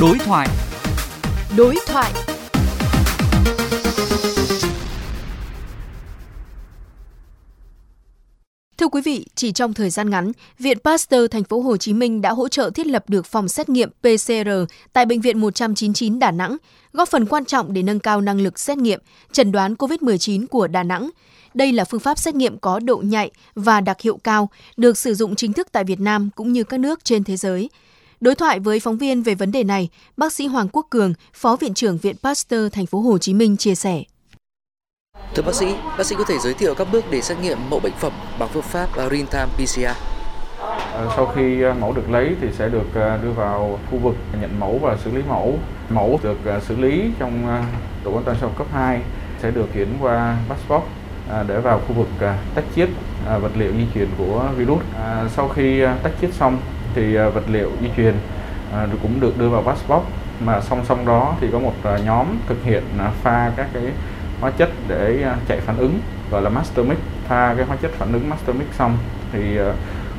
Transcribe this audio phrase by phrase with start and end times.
[0.00, 0.48] Đối thoại.
[1.56, 2.12] Đối thoại.
[8.78, 12.20] Thưa quý vị, chỉ trong thời gian ngắn, Viện Pasteur Thành phố Hồ Chí Minh
[12.20, 14.50] đã hỗ trợ thiết lập được phòng xét nghiệm PCR
[14.92, 16.56] tại bệnh viện 199 Đà Nẵng,
[16.92, 19.00] góp phần quan trọng để nâng cao năng lực xét nghiệm,
[19.32, 21.10] chẩn đoán COVID-19 của Đà Nẵng.
[21.54, 25.14] Đây là phương pháp xét nghiệm có độ nhạy và đặc hiệu cao, được sử
[25.14, 27.68] dụng chính thức tại Việt Nam cũng như các nước trên thế giới.
[28.20, 31.56] Đối thoại với phóng viên về vấn đề này, bác sĩ Hoàng Quốc Cường, Phó
[31.56, 34.02] Viện trưởng Viện Pasteur Thành phố Hồ Chí Minh chia sẻ.
[35.34, 35.66] Thưa bác sĩ,
[35.98, 38.48] bác sĩ có thể giới thiệu các bước để xét nghiệm mẫu bệnh phẩm bằng
[38.52, 39.86] phương pháp real-time PCR?
[40.92, 44.14] Ờ, sau khi ờ, mẫu được lấy thì sẽ được ờ, đưa vào khu vực
[44.40, 45.58] nhận mẫu và xử lý mẫu.
[45.90, 47.62] Mẫu được xử lý trong
[48.04, 49.00] tổ quan sâu cấp 2
[49.42, 50.84] sẽ được chuyển qua passport
[51.48, 52.08] để vào khu vực
[52.54, 52.88] tách chiết
[53.40, 54.82] vật liệu di truyền của virus.
[55.36, 56.58] Sau khi tách chiết xong
[56.98, 58.14] thì à, vật liệu di truyền
[58.72, 60.02] à, cũng được đưa vào passport
[60.40, 62.82] mà song song đó thì có một à, nhóm thực hiện
[63.22, 63.82] pha các cái
[64.40, 66.00] hóa chất để chạy phản ứng,
[66.30, 66.98] gọi là master mix.
[67.28, 68.98] Pha cái hóa chất phản ứng master mix xong
[69.32, 69.58] thì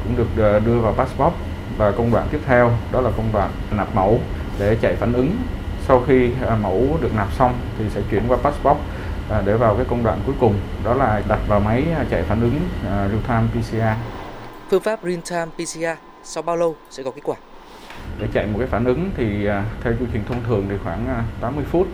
[0.04, 1.34] cũng được đưa vào passport
[1.78, 4.20] và công đoạn tiếp theo, đó là công đoạn nạp mẫu
[4.60, 5.38] để chạy phản ứng.
[5.88, 6.30] Sau khi
[6.62, 8.78] mẫu được nạp xong thì sẽ chuyển qua passport
[9.46, 12.60] để vào cái công đoạn cuối cùng, đó là đặt vào máy chạy phản ứng
[12.84, 14.00] real time PCR.
[14.70, 17.36] Phương pháp real time PCR sau bao lâu sẽ có kết quả?
[18.20, 21.08] Để chạy một cái phản ứng thì à, theo quy trình thông thường thì khoảng
[21.08, 21.88] à, 80 phút.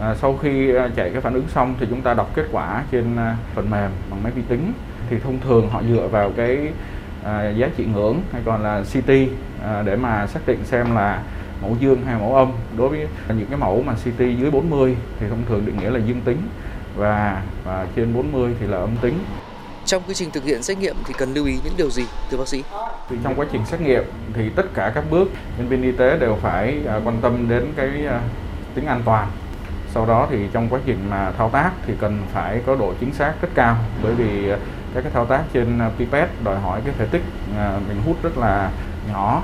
[0.00, 2.84] À, sau khi à, chạy cái phản ứng xong thì chúng ta đọc kết quả
[2.90, 3.16] trên
[3.54, 4.72] phần mềm bằng máy vi tính.
[5.10, 6.72] Thì thông thường họ dựa vào cái
[7.24, 9.10] à, giá trị ngưỡng hay còn là CT
[9.62, 11.22] à, để mà xác định xem là
[11.62, 12.52] mẫu dương hay mẫu âm.
[12.76, 15.98] Đối với những cái mẫu mà CT dưới 40 thì thông thường định nghĩa là
[15.98, 16.38] dương tính
[16.96, 19.18] và, và trên 40 thì là âm tính
[19.86, 22.36] trong quy trình thực hiện xét nghiệm thì cần lưu ý những điều gì, thưa
[22.36, 22.62] bác sĩ?
[23.10, 24.04] Thì trong quá trình xét nghiệm
[24.34, 27.72] thì tất cả các bước nhân viên y tế đều phải à, quan tâm đến
[27.76, 28.20] cái à,
[28.74, 29.28] tính an toàn.
[29.94, 33.14] Sau đó thì trong quá trình mà thao tác thì cần phải có độ chính
[33.14, 34.56] xác rất cao, bởi vì à,
[34.94, 37.22] các cái thao tác trên pipette đòi hỏi cái thể tích
[37.88, 38.70] mình hút rất là
[39.12, 39.42] nhỏ.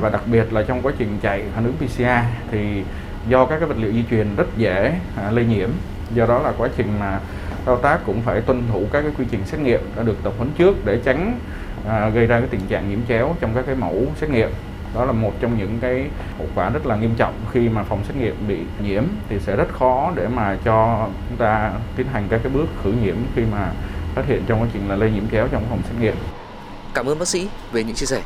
[0.00, 2.02] Và đặc biệt là trong quá trình chạy phản ứng PCR
[2.50, 2.82] thì
[3.28, 4.94] do các cái vật liệu di truyền rất dễ
[5.30, 5.70] lây nhiễm.
[6.14, 7.20] Do đó là quá trình mà
[7.64, 10.32] thao tác cũng phải tuân thủ các cái quy trình xét nghiệm đã được tập
[10.36, 11.38] huấn trước để tránh
[11.88, 14.50] à, gây ra cái tình trạng nhiễm chéo trong các cái mẫu xét nghiệm
[14.94, 16.06] đó là một trong những cái
[16.38, 19.56] hậu quả rất là nghiêm trọng khi mà phòng xét nghiệm bị nhiễm thì sẽ
[19.56, 23.42] rất khó để mà cho chúng ta tiến hành các cái bước khử nhiễm khi
[23.52, 23.72] mà
[24.14, 26.14] phát hiện trong quá trình là lây nhiễm chéo trong phòng xét nghiệm.
[26.94, 28.22] Cảm ơn bác sĩ về những chia sẻ.